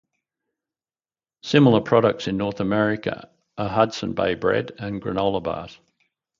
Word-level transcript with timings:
Similar 1.43 1.81
products 1.81 2.27
in 2.27 2.35
North 2.35 2.59
America 2.59 3.29
are 3.55 3.69
Hudson 3.69 4.13
Bay 4.15 4.33
Bread 4.33 4.71
and 4.79 4.99
granola 4.99 5.43
bars. 5.43 5.77